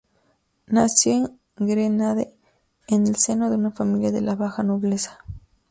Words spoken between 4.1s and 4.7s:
de la baja